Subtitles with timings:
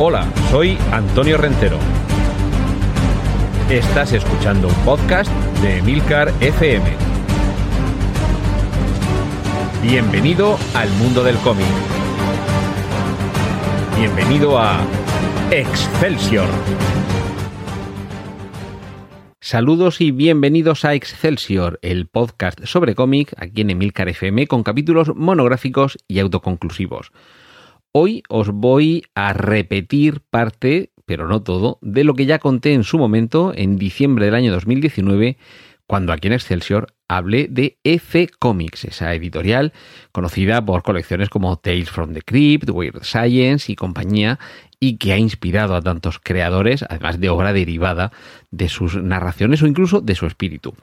[0.00, 1.76] Hola, soy Antonio Rentero.
[3.68, 5.28] Estás escuchando un podcast
[5.60, 6.86] de Milcar FM.
[9.82, 11.66] Bienvenido al mundo del cómic.
[13.96, 14.86] Bienvenido a
[15.50, 16.46] Excelsior.
[19.40, 25.16] Saludos y bienvenidos a Excelsior, el podcast sobre cómic aquí en Emilcar FM con capítulos
[25.16, 27.10] monográficos y autoconclusivos.
[27.92, 32.84] Hoy os voy a repetir parte, pero no todo, de lo que ya conté en
[32.84, 35.38] su momento, en diciembre del año 2019,
[35.86, 39.72] cuando aquí en Excelsior hablé de F Comics, esa editorial
[40.12, 44.38] conocida por colecciones como Tales from the Crypt, Weird Science y compañía,
[44.78, 48.12] y que ha inspirado a tantos creadores, además de obra derivada
[48.50, 50.74] de sus narraciones o incluso de su espíritu.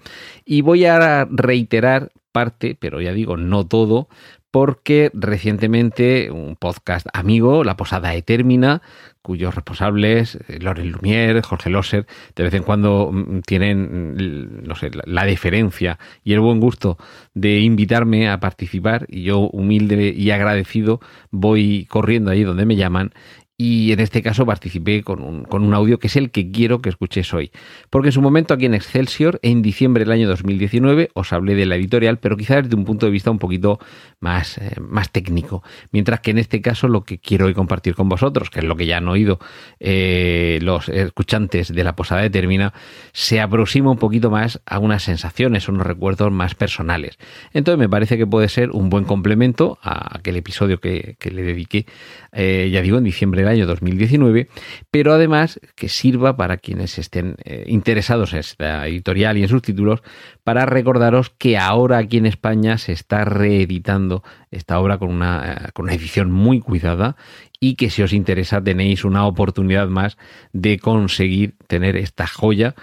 [0.43, 4.09] Y voy a reiterar parte, pero ya digo, no todo,
[4.55, 8.81] porque recientemente un podcast amigo, La Posada Etermina,
[9.21, 12.07] cuyos responsables, eh, Loren Lumière, Jorge Loser,
[12.37, 16.97] de vez en cuando mm, tienen, mm, no sé, la deferencia y el buen gusto
[17.33, 21.01] de invitarme a participar y yo humilde y agradecido
[21.31, 23.11] voy corriendo ahí donde me llaman
[23.57, 27.33] y en este caso participé con un, audio que es el que quiero que escuches
[27.33, 27.51] hoy.
[27.89, 31.65] Porque en su momento aquí en Excelsior, en diciembre del año 2019, os hablé de
[31.65, 33.79] la editorial, pero quizás desde un punto de vista un poquito
[34.19, 35.63] más, eh, más técnico.
[35.91, 38.75] Mientras que en este caso lo que quiero hoy compartir con vosotros, que es lo
[38.75, 39.39] que ya han oído
[39.79, 42.73] eh, los escuchantes de la posada de Termina,
[43.13, 47.17] se aproxima un poquito más a unas sensaciones, unos recuerdos más personales.
[47.53, 51.85] Entonces me parece que puede ser un buen complemento a aquel episodio que, le dediqué,
[52.33, 54.47] eh, ya digo, en diciembre año 2019,
[54.91, 59.61] pero además que sirva para quienes estén eh, interesados en esta editorial y en sus
[59.61, 60.01] títulos,
[60.43, 65.71] para recordaros que ahora aquí en España se está reeditando esta obra con una, eh,
[65.73, 67.15] con una edición muy cuidada
[67.59, 70.17] y que si os interesa tenéis una oportunidad más
[70.53, 72.75] de conseguir tener esta joya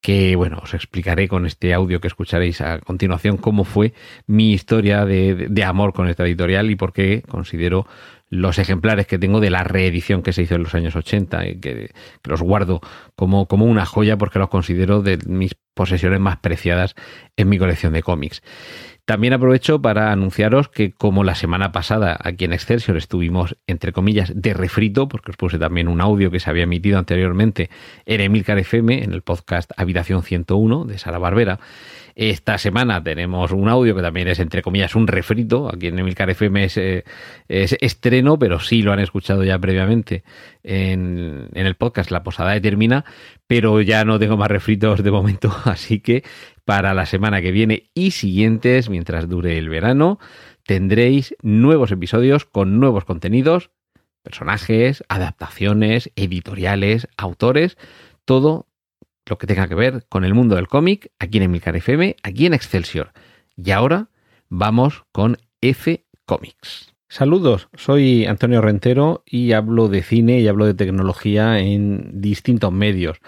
[0.00, 3.92] que bueno, os explicaré con este audio que escucharéis a continuación cómo fue
[4.26, 7.86] mi historia de, de, amor con esta editorial y por qué considero
[8.30, 11.60] los ejemplares que tengo de la reedición que se hizo en los años 80 y
[11.60, 11.90] que,
[12.24, 12.80] los guardo
[13.16, 16.94] como, como una joya porque los considero de mis posesiones más preciadas
[17.36, 18.42] en mi colección de cómics.
[19.04, 24.32] También aprovecho para anunciaros que como la semana pasada aquí en Excelsior estuvimos, entre comillas,
[24.36, 27.70] de refrito, porque os puse también un audio que se había emitido anteriormente
[28.06, 31.58] en Emilcar FM, en el podcast Habitación 101 de Sara Barbera,
[32.14, 35.70] esta semana tenemos un audio que también es, entre comillas, un refrito.
[35.72, 37.04] Aquí en Emilcar FM eh,
[37.48, 40.22] es, estreno, pero sí lo han escuchado ya previamente
[40.62, 43.04] en, en el podcast La Posada determina,
[43.50, 46.22] pero ya no tengo más refritos de momento, así que
[46.64, 50.20] para la semana que viene y siguientes, mientras dure el verano,
[50.64, 53.72] tendréis nuevos episodios con nuevos contenidos,
[54.22, 57.76] personajes, adaptaciones, editoriales, autores,
[58.24, 58.68] todo
[59.26, 62.46] lo que tenga que ver con el mundo del cómic, aquí en Emilcar FM, aquí
[62.46, 63.10] en Excelsior.
[63.56, 64.10] Y ahora
[64.48, 66.89] vamos con F Comics.
[67.12, 73.18] Saludos, soy Antonio Rentero y hablo de cine y hablo de tecnología en distintos medios.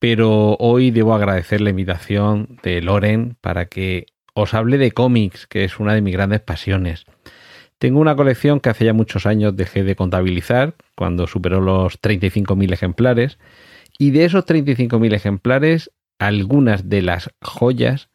[0.00, 5.62] Pero hoy debo agradecer la invitación de Loren para que os hable de cómics, que
[5.62, 7.04] es una de mis grandes pasiones.
[7.78, 12.72] Tengo una colección que hace ya muchos años dejé de contabilizar, cuando superó los 35.000
[12.72, 13.38] ejemplares,
[13.96, 18.08] y de esos 35.000 ejemplares, algunas de las joyas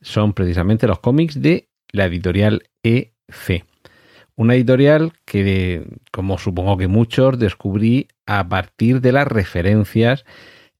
[0.00, 3.64] son precisamente los cómics de la editorial EC.
[4.38, 10.24] Una editorial que, como supongo que muchos, descubrí a partir de las referencias,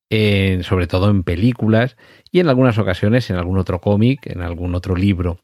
[0.08, 1.96] sobre todo en películas
[2.30, 5.40] y en algunas ocasiones en algún otro cómic, en algún otro libro.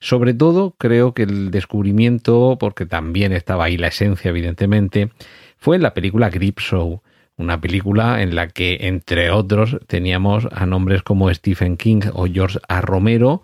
[0.00, 5.10] Sobre todo, creo que el descubrimiento, porque también estaba ahí la esencia, evidentemente,
[5.56, 7.02] fue en la película Grip Show
[7.36, 12.58] una película en la que, entre otros, teníamos a nombres como Stephen King o George
[12.66, 12.80] A.
[12.80, 13.42] Romero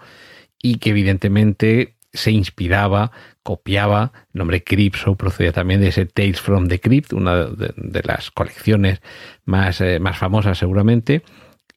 [0.60, 3.12] y que evidentemente se inspiraba,
[3.42, 8.30] copiaba, el nombre Cripso procedía también de ese Tales from the Crypt, una de, las
[8.30, 9.00] colecciones
[9.44, 11.22] más, eh, más famosas seguramente,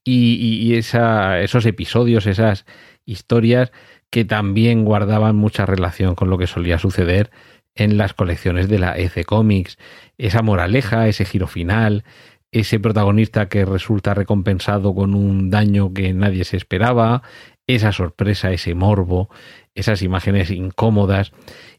[0.04, 2.66] y, esos episodios, esas
[3.06, 3.72] historias
[4.10, 7.31] que también guardaban mucha relación con lo que solía suceder
[7.75, 9.78] en las colecciones de la EC Comics.
[10.18, 12.04] Esa moraleja, ese giro final,
[12.52, 17.24] ese protagonista que resulta recompensado con un daño que nadie se esperaba,
[17.68, 19.30] esa sorpresa, ese morbo,
[19.75, 21.31] esas imágenes incómodas.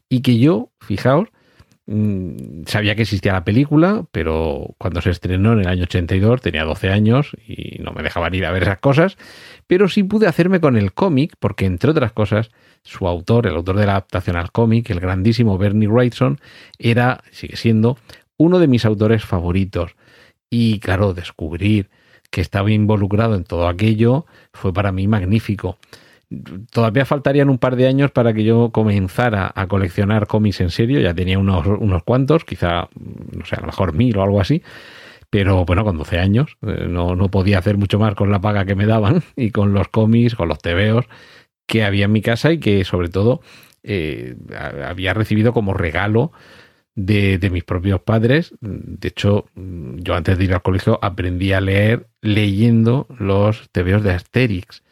[0.09, 1.29] Y que yo, fijaos,
[1.87, 6.63] mm, sabía que existía la película, pero cuando se estrenó en el año 82 tenía
[6.63, 9.17] 12 años y no me dejaban ir a ver esas cosas,
[9.67, 12.51] pero sí pude hacerme con el cómic porque, entre otras cosas,
[12.83, 16.39] su autor, el autor de la adaptación al cómic, el grandísimo Bernie Wrightson,
[16.77, 17.97] era, sigue siendo,
[18.37, 19.95] uno de mis autores favoritos.
[20.49, 21.89] Y claro, descubrir
[22.31, 25.77] que estaba involucrado en todo aquello fue para mí magnífico.
[26.71, 30.99] Todavía faltarían un par de años para que yo comenzara a coleccionar cómics en serio.
[30.99, 32.89] Ya tenía unos, unos cuantos, quizá,
[33.31, 34.63] no sé, a lo mejor mil o algo así.
[35.29, 38.65] Pero bueno, con 12 años eh, no, no podía hacer mucho más con la paga
[38.65, 41.05] que me daban y con los cómics, con los tebeos
[41.67, 43.41] que había en mi casa y que sobre todo
[43.83, 44.35] eh,
[44.87, 46.31] había recibido como regalo
[46.95, 48.53] de, mis propios padres.
[48.61, 54.11] De hecho, yo antes de ir al colegio aprendí a leer leyendo los tebeos de
[54.11, 54.83] Asterix.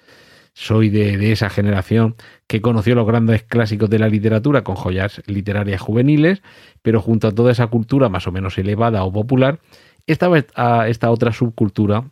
[0.55, 2.15] Soy de, de, esa generación
[2.45, 6.43] que conoció los grandes clásicos de la literatura con joyas literarias juveniles,
[6.83, 9.59] pero junto a toda esa cultura más o menos elevada o popular,
[10.05, 12.11] estaba esta otra subcultura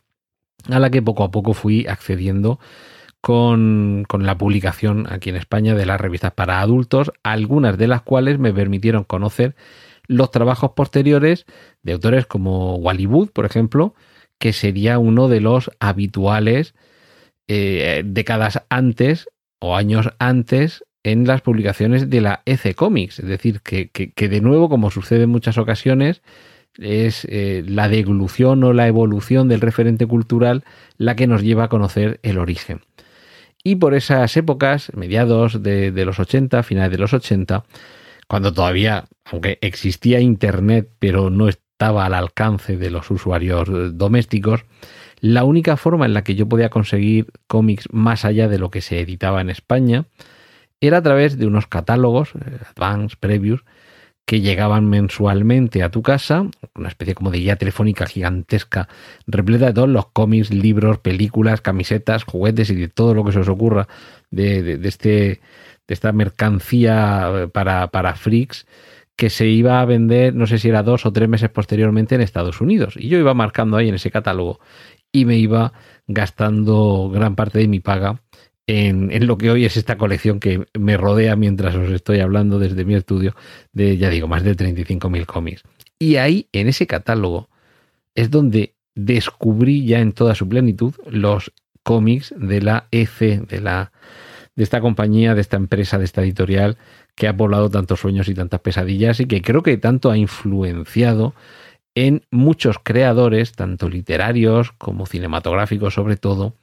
[0.69, 2.59] a la que poco a poco fui accediendo
[3.21, 8.01] con, con, la publicación aquí en España de las revistas para adultos, algunas de las
[8.01, 9.55] cuales me permitieron conocer
[10.07, 11.45] los trabajos posteriores
[11.83, 13.95] de autores como Wally Wood, por ejemplo,
[14.39, 16.73] que sería uno de los habituales
[17.47, 19.29] eh, décadas antes
[19.59, 23.19] o años antes en las publicaciones de la EC Comics.
[23.19, 26.21] Es decir, que, que, de nuevo, como sucede en muchas ocasiones,
[26.77, 30.63] es eh, la devolución o la evolución del referente cultural
[30.97, 32.81] la que nos lleva a conocer el origen.
[33.63, 37.63] Y por esas épocas, mediados de, los 80, finales de los 80,
[38.27, 43.67] cuando todavía, aunque existía Internet, pero no estaba al alcance de los usuarios
[43.97, 44.65] domésticos,
[45.19, 48.81] la única forma en la que yo podía conseguir cómics más allá de lo que
[48.81, 50.05] se editaba en España
[50.79, 53.63] era a través de unos catálogos, eh, Advance, Previews,
[54.31, 56.45] que llegaban mensualmente a tu casa,
[56.75, 58.87] una especie como de guía telefónica gigantesca,
[59.27, 63.39] repleta de todos los cómics, libros, películas, camisetas, juguetes y de todo lo que se
[63.39, 63.89] os ocurra
[64.29, 65.41] de, de, de este,
[65.85, 68.67] de esta mercancía para, para freaks
[69.17, 72.21] que se iba a vender, no sé si era dos o tres meses posteriormente en
[72.21, 72.93] Estados Unidos.
[72.95, 74.61] Y yo iba marcando ahí en ese catálogo
[75.11, 75.73] y me iba
[76.07, 78.21] gastando gran parte de mi paga
[78.67, 82.59] en, en, lo que hoy es esta colección que me rodea mientras os estoy hablando
[82.59, 83.35] desde mi estudio
[83.73, 85.63] de, ya digo, más de 35.000 cómics.
[85.99, 87.49] Y ahí, en ese catálogo,
[88.15, 91.51] es donde descubrí ya en toda su plenitud los
[91.83, 93.91] cómics de la EC, de, la,
[94.55, 96.77] de esta compañía, de esta empresa, de esta editorial
[97.15, 101.33] que ha poblado tantos sueños y tantas pesadillas y que creo que tanto ha influenciado
[101.95, 106.55] en muchos creadores, tanto literarios como cinematográficos sobre todo,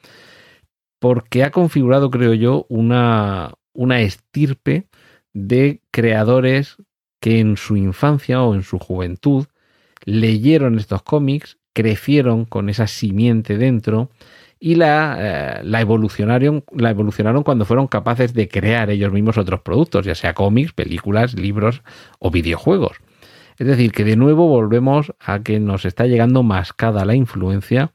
[0.99, 4.89] porque ha configurado, creo yo, una, una estirpe
[5.33, 6.77] de creadores
[7.21, 9.47] que en su infancia o en su juventud
[10.05, 14.11] leyeron estos cómics, crecieron con esa simiente dentro
[14.61, 15.17] y la,
[15.61, 20.15] eh, la, evolucionaron, la evolucionaron cuando fueron capaces de crear ellos mismos otros productos, ya
[20.15, 21.83] sea cómics, películas, libros
[22.19, 22.97] o videojuegos.
[23.59, 27.93] Es decir, que de nuevo volvemos a que nos está llegando mascada la influencia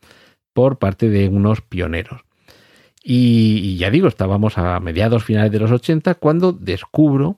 [0.54, 2.23] por parte de unos pioneros.
[3.06, 7.38] Y, ya digo, estábamos a mediados finales de los 80 cuando descubro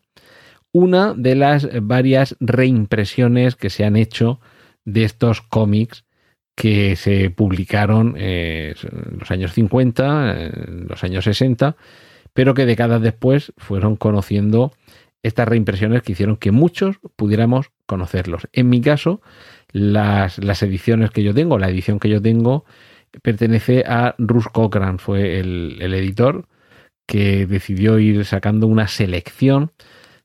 [0.72, 4.40] una de las varias reimpresiones que se han hecho
[4.84, 6.06] de estos cómics
[6.54, 11.76] que se publicaron eh, en los años 50, en los años 60,
[12.34, 14.72] pero que décadas después fueron conociendo
[15.24, 18.48] estas reimpresiones que hicieron que muchos pudiéramos conocerlos.
[18.54, 19.22] En mi caso,
[19.72, 22.66] las ediciones que yo tengo, la edición que yo tengo,
[23.22, 26.48] pertenece a Russ Cochran, fue el, editor
[27.08, 29.72] que decidió ir sacando una selección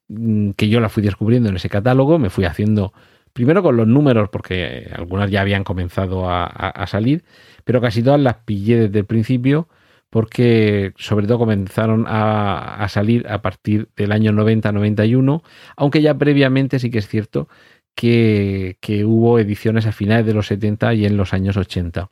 [0.09, 2.93] mm, que yo la fui descubriendo en ese catálogo, me fui haciendo
[3.33, 7.25] primero con los números, porque algunas ya habían comenzado a, salir,
[7.65, 9.69] pero casi todas las pillé desde el principio,
[10.11, 15.43] porque sobre todo comenzaron a, salir a partir del año 90-91,
[15.77, 17.49] aunque ya previamente sí que es cierto
[17.95, 22.09] que hubo ediciones a finales de los 70 y en los años 80.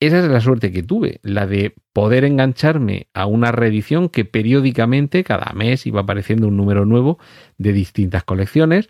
[0.00, 5.24] Esa es la suerte que tuve, la de poder engancharme a una reedición que periódicamente,
[5.24, 7.18] cada mes, iba apareciendo un número nuevo
[7.58, 8.88] de distintas colecciones.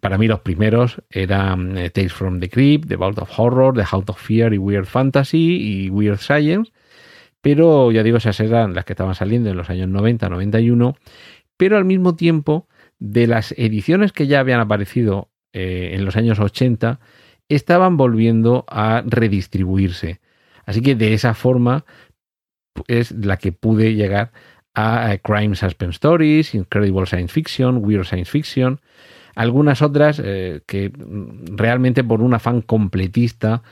[0.00, 3.84] Para mí los primeros eran eh, Tales from the Crypt, The Vault of Horror, The
[3.84, 6.72] House of Fear y Weird Fantasy y Weird Science.
[7.40, 10.96] Pero ya digo, esas eran las que estaban saliendo en los años 90, 91.
[11.56, 16.38] Pero al mismo tiempo, de las ediciones que ya habían aparecido eh, en los años
[16.38, 17.00] 80,
[17.50, 20.20] estaban volviendo a redistribuirse.
[20.64, 21.84] Así que de esa forma
[22.86, 24.32] es la que pude llegar
[24.74, 28.80] a Crime Suspense Stories, Incredible Science Fiction, Weird Science Fiction,
[29.34, 30.92] algunas otras eh, que
[31.56, 33.62] realmente por un afán completista,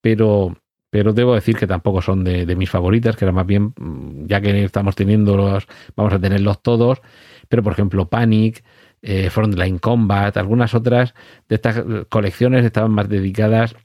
[0.00, 0.56] pero,
[0.90, 3.74] pero debo decir que tampoco son de, mis favoritas, que era más bien,
[4.26, 7.00] ya que estamos teniendo los, vamos a tenerlos todos,
[7.48, 8.64] pero por ejemplo Panic,
[9.02, 11.14] eh, Frontline Combat, algunas otras
[11.48, 13.76] de estas colecciones estaban más dedicadas,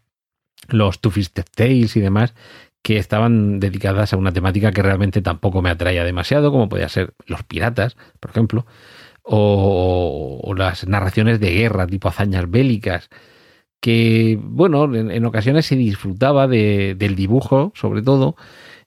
[0.67, 2.33] los Two Fisted Tales y demás,
[2.81, 7.13] que estaban dedicadas a una temática que realmente tampoco me atraía demasiado, como podía ser
[7.25, 8.65] los piratas, por ejemplo,
[9.23, 13.09] o, las narraciones de guerra, tipo hazañas bélicas,
[13.79, 18.35] que, bueno, en, ocasiones se disfrutaba del dibujo, sobre todo.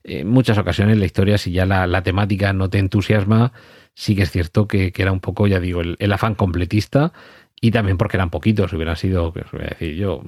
[0.09, 3.53] En muchas ocasiones la historia, si ya la, temática no te entusiasma,
[3.93, 7.13] sí que es cierto que, era un poco, ya digo, el, afán completista
[7.61, 10.23] y también porque eran poquitos, hubieran sido, que os voy a decir yo,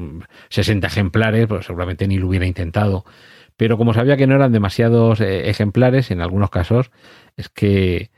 [0.49, 3.05] 60 ejemplares, pues seguramente ni lo hubiera intentado.
[3.57, 6.91] Pero como sabía que no eran demasiados eh, ejemplares, en algunos casos,
[7.37, 8.11] es que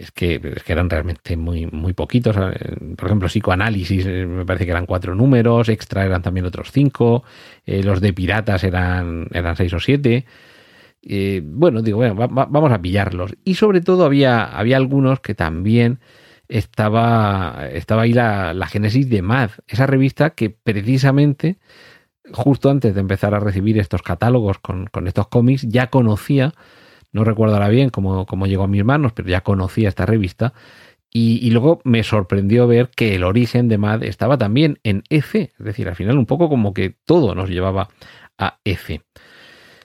[0.00, 2.34] es que, eran realmente muy, muy poquitos.
[2.34, 7.22] Por ejemplo, psicoanálisis, eh, me parece que eran cuatro números, extra eran también otros cinco,
[7.66, 10.24] eh, los de piratas eran, eran seis o siete.
[11.02, 13.34] Eh, bueno, digo, bueno, vamos a pillarlos.
[13.44, 16.00] Y sobre todo había, había algunos que también
[16.48, 21.58] estaba, estaba ahí la, la génesis de Mad, esa revista que precisamente
[22.32, 26.54] justo antes de empezar a recibir estos catálogos con, con estos cómics ya conocía
[27.12, 30.52] no recuerdo ahora bien cómo, cómo llegó a mis manos, pero ya conocía esta revista.
[31.12, 35.64] Y, luego me sorprendió ver que el origen de MAD estaba también en F, es
[35.64, 37.88] decir, al final un poco como que todo nos llevaba
[38.38, 39.02] a F.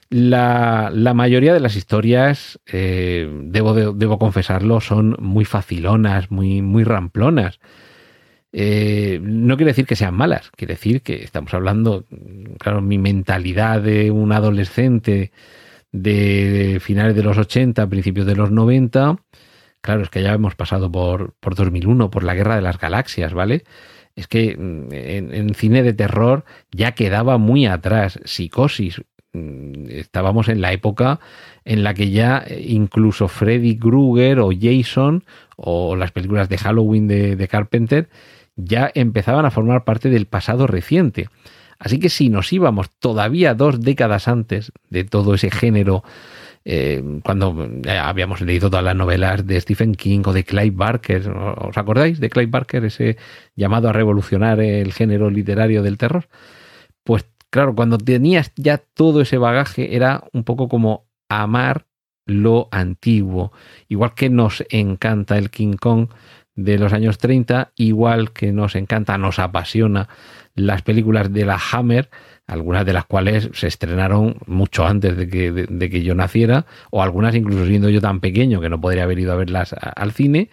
[0.08, 7.58] La, mayoría de las historias, eh, debo, debo, confesarlo, son muy facilonas, muy, muy ramplonas.
[8.52, 12.04] Eh, no quiere decir que sean malas, quiere decir que estamos hablando,
[12.58, 15.32] claro, mi mentalidad de un adolescente
[15.92, 19.16] de finales de los 80, principios de los 90.
[19.80, 23.34] Claro, es que ya hemos pasado por, por 2001, por la Guerra de las Galaxias,
[23.34, 23.64] ¿vale?
[24.14, 29.02] Es que mm, en, cine de terror ya quedaba muy atrás Psicosis.
[29.36, 31.20] Mm, estábamos en la época
[31.64, 35.24] en la que ya eh, incluso Freddy Krueger o Jason
[35.56, 38.08] o las películas de Halloween de, Carpenter
[38.56, 41.28] ya empezaban a formar parte del pasado reciente.
[41.78, 46.02] Así que si nos íbamos todavía dos décadas antes de todo ese género,
[46.64, 51.28] eh, cuando eh, habíamos leído todas las novelas de Stephen King o de Clive Barker,
[51.28, 53.18] ¿os acordáis de Clive Barker, ese
[53.54, 56.26] llamado a revolucionar el género literario del terror?
[57.50, 61.86] Claro, cuando tenías ya todo ese bagaje era un poco como amar
[62.26, 63.52] lo antiguo,
[63.88, 66.08] igual que nos encanta el King Kong
[66.56, 70.08] de los años 30, igual que nos encanta, nos apasiona
[70.54, 72.10] las películas de la Hammer,
[72.46, 77.02] algunas de las cuales se estrenaron mucho antes de que, de, que yo naciera, o
[77.02, 80.50] algunas incluso siendo yo tan pequeño que no podría haber ido a verlas al cine,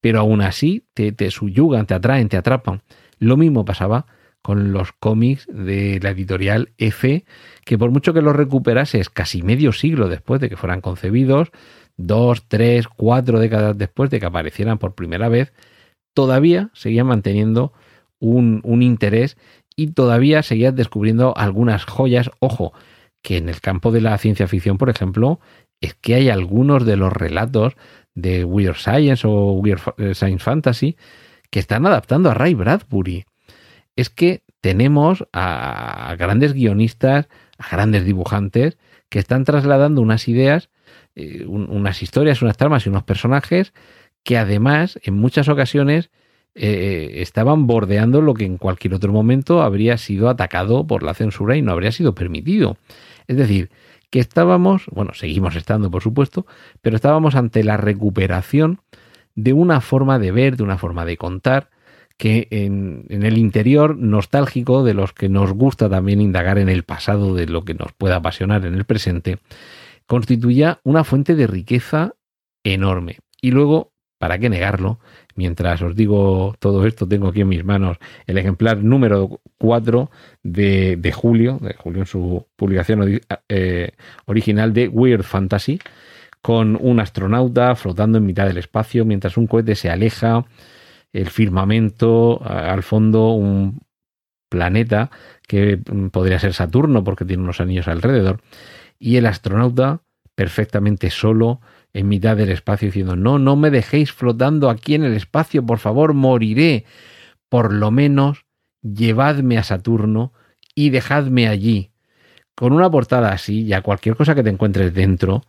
[0.00, 2.82] pero aún así te, te subyugan, te atraen, te atrapan.
[3.18, 4.06] Lo mismo pasaba
[4.44, 7.24] con los cómics de la editorial F,
[7.64, 11.50] que por mucho que los recuperases casi medio siglo después de que fueran concebidos,
[11.96, 15.54] dos, tres, cuatro décadas después de que aparecieran por primera vez,
[16.12, 17.72] todavía seguían manteniendo
[18.20, 19.38] un, un interés
[19.76, 22.30] y todavía seguías descubriendo algunas joyas.
[22.38, 22.74] Ojo,
[23.22, 25.40] que en el campo de la ciencia ficción, por ejemplo,
[25.80, 27.76] es que hay algunos de los relatos
[28.14, 30.98] de Weird Science o Weird eh, Science Fantasy
[31.50, 33.24] que están adaptando a Ray Bradbury.
[33.96, 40.70] Es que tenemos a grandes guionistas, a grandes dibujantes que están trasladando unas ideas
[41.16, 43.72] eh, unas historias, unas tramas y unos personajes
[44.24, 46.10] que además en muchas ocasiones
[46.56, 51.56] eh, estaban bordeando lo que en cualquier otro momento habría sido atacado por la censura
[51.56, 52.78] y no habría sido permitido.
[53.28, 53.70] Es decir,
[54.10, 56.46] que estábamos, bueno, seguimos estando por supuesto,
[56.82, 58.80] pero estábamos ante la recuperación
[59.36, 61.70] de una forma de ver, de una forma de contar,
[62.16, 67.34] que en, el interior nostálgico de los que nos gusta también indagar en el pasado,
[67.34, 69.38] de lo que nos pueda apasionar en el presente,
[70.06, 72.14] constituía una fuente de riqueza
[72.62, 73.18] enorme.
[73.40, 75.00] Y luego, ¿para qué negarlo?
[75.34, 80.10] Mientras os digo todo esto, tengo aquí en mis manos el ejemplar número 4
[80.42, 83.92] de, julio, de julio en su publicación eh,
[84.26, 85.80] original de Weird Fantasy,
[86.40, 90.44] con un astronauta flotando en mitad del espacio mientras un cohete se aleja,
[91.14, 93.80] el firmamento, al fondo un
[94.50, 95.10] planeta
[95.48, 98.42] que mm, podría ser Saturno porque tiene unos anillos alrededor
[98.98, 100.02] y el astronauta
[100.34, 101.60] perfectamente solo
[101.92, 105.78] en mitad del espacio diciendo, no, no me dejéis flotando aquí en el espacio, por
[105.78, 106.84] favor, moriré.
[107.48, 108.44] Por lo menos
[108.82, 110.32] llevadme a Saturno
[110.74, 111.92] y dejadme allí.
[112.56, 115.44] Con una portada así, ya cualquier cosa que te encuentres dentro,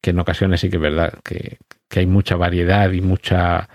[0.00, 1.58] que en ocasiones sí que es verdad que,
[1.96, 3.68] hay mucha variedad y mucha,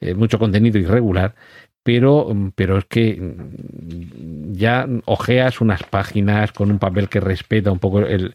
[0.00, 1.34] eh, mucho contenido irregular,
[1.82, 7.78] pero, pero es que mm, ya ojeas unas páginas con un papel que respeta un
[7.78, 8.34] poco el,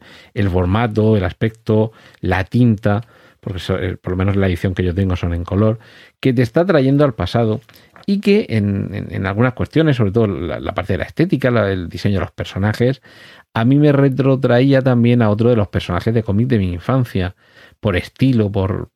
[0.50, 1.92] formato, el aspecto,
[2.22, 3.04] la tinta,
[3.46, 5.78] porque eh, por lo menos la edición que yo tengo son en color,
[6.20, 7.62] que te está trayendo al pasado
[8.08, 12.22] y que en, algunas cuestiones, sobre todo la, parte de la estética, el diseño de
[12.22, 13.02] los personajes,
[13.54, 17.36] a mí me retrotraía también a otro de los personajes de cómic de mi infancia,
[17.80, 18.90] por estilo, por,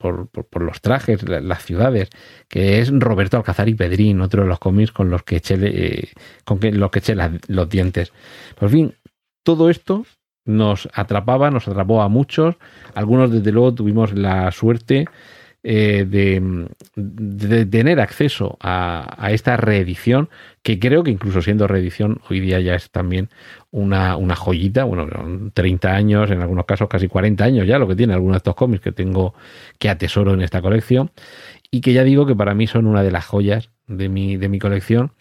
[0.60, 2.10] los trajes, las ciudades,
[2.48, 6.10] que es Roberto Alcázar y Pedrín, otro de los cómics con los que eché, eh,
[6.44, 7.15] con que, los que eché
[7.48, 8.13] los dientes.
[8.60, 8.96] Por fin,
[9.44, 10.06] todo esto
[10.46, 12.55] nos atrapaba, nos atrapó a muchos.
[12.96, 15.05] Algunos, desde luego, tuvimos la suerte
[15.62, 20.29] eh, de, tener acceso a, esta reedición,
[20.63, 23.29] que creo que incluso siendo reedición, hoy día ya es también
[23.72, 24.86] una, una joyita.
[24.86, 25.08] Bueno,
[25.53, 28.55] 30 años, en algunos casos casi 40 años ya, lo que tiene algunos de estos
[28.55, 29.34] cómics que tengo
[29.79, 31.12] que atesoro en esta colección.
[31.72, 34.50] Y que ya digo que para mí son una de las joyas de mi, de
[34.50, 35.12] mi colección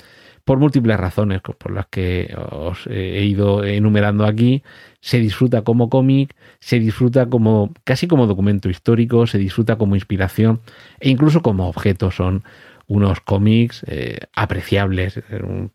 [0.49, 4.63] por múltiples razones por las que os he ido enumerando aquí.
[5.03, 10.63] Se disfruta como cómic, se disfruta como casi como documento histórico, se disfruta como inspiración
[11.01, 12.11] e incluso como objeto.
[12.11, 12.45] Son
[12.87, 15.21] unos cómics eh, apreciables,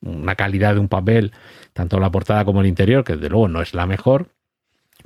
[0.01, 1.33] una calidad de un papel,
[1.73, 4.29] tanto la portada como el interior, que desde luego no es la mejor,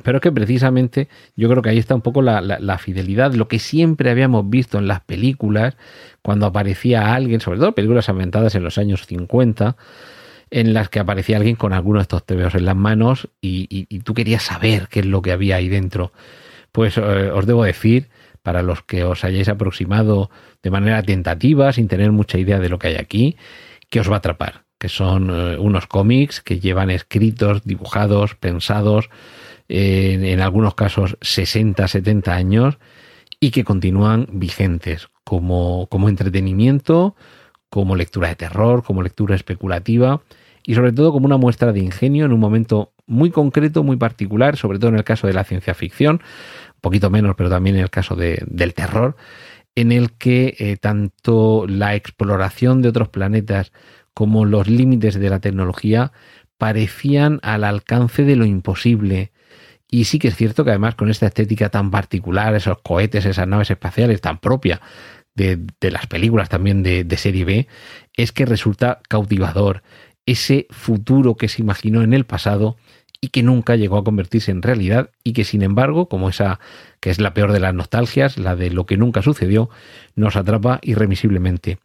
[0.03, 3.59] pero es que precisamente yo creo que ahí está un poco la, fidelidad, lo que
[3.59, 5.75] siempre habíamos visto en las películas,
[6.21, 9.75] cuando aparecía alguien, sobre todo películas ambientadas en los años 50,
[10.49, 14.13] en las que aparecía alguien con alguno de estos tebeos en las manos y, tú
[14.13, 16.11] querías saber qué es lo que había ahí dentro.
[16.71, 18.07] Pues eh, os debo decir,
[18.43, 20.29] para los que os hayáis aproximado
[20.63, 23.35] de manera tentativa, sin tener mucha idea de lo que hay aquí,
[23.89, 29.09] que os va a atrapar, que son eh, unos cómics que llevan escritos, dibujados, pensados,
[29.69, 32.77] en, algunos casos 60, 70 años
[33.39, 37.15] y que continúan vigentes como, como entretenimiento,
[37.69, 40.21] como lectura de terror, como lectura especulativa
[40.63, 44.57] y sobre todo como una muestra de ingenio en un momento muy concreto, muy particular,
[44.57, 46.15] sobre todo en el caso de la ciencia ficción,
[46.75, 49.15] un poquito menos, pero también en el caso del terror,
[49.75, 53.71] en el que eh, tanto la exploración de otros planetas
[54.13, 56.11] como los límites de la tecnología
[56.57, 59.31] parecían al alcance de lo imposible,
[59.89, 63.47] y sí que es cierto que además con esta estética tan particular, esos cohetes, esas
[63.47, 64.81] naves espaciales tan propia
[65.33, 67.67] de, las películas también de, serie B,
[68.15, 69.83] es que resulta cautivador
[70.25, 72.75] ese futuro que se imaginó en el pasado
[73.21, 76.59] y que nunca llegó a convertirse en realidad y que sin embargo, como esa
[76.99, 79.69] que es la peor de las nostalgias, la de lo que nunca sucedió,
[80.15, 81.79] nos atrapa irremisiblemente.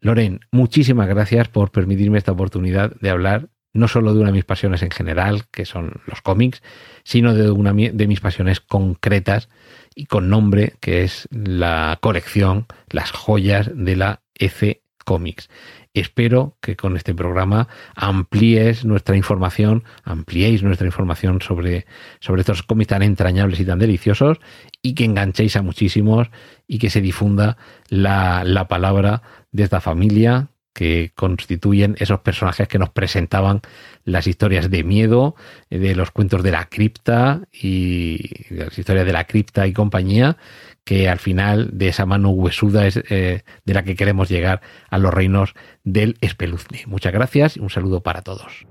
[0.00, 4.44] Loren, muchísimas gracias por permitirme esta oportunidad de hablar no solo de una de mis
[4.44, 6.62] pasiones en general, que son los cómics,
[7.04, 9.48] sino de una de mis pasiones concretas
[9.94, 15.48] y con nombre, que es la colección, las joyas de la EC Comics.
[15.94, 21.86] Espero que con este programa amplíes nuestra información, ampliéis nuestra información sobre,
[22.20, 24.38] sobre estos cómics tan entrañables y tan deliciosos
[24.82, 26.28] y que enganchéis a muchísimos
[26.66, 27.56] y que se difunda
[27.88, 33.62] la, la palabra de esta familia que constituyen esos personajes que nos presentaban
[34.04, 35.34] las historias de miedo,
[35.70, 40.36] eh, de los cuentos de la cripta y las historias de la cripta y compañía,
[40.84, 44.60] que al final de esa mano huesuda es eh, de la que queremos llegar
[44.90, 46.84] a los reinos del espeluzne.
[46.86, 48.66] Muchas gracias y un saludo para todos.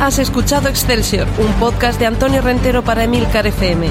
[0.00, 3.90] Has escuchado Excelsior, un podcast de Antonio Rentero para Emilcar FM.